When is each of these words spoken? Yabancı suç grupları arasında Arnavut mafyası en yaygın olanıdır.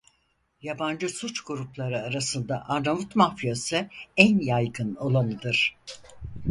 Yabancı 0.61 1.09
suç 1.09 1.41
grupları 1.43 2.01
arasında 2.01 2.65
Arnavut 2.69 3.15
mafyası 3.15 3.89
en 4.17 4.39
yaygın 4.39 4.95
olanıdır. 4.95 5.77